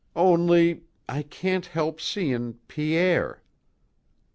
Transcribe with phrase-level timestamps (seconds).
[0.15, 3.43] "Only I can't help seein' Pierre."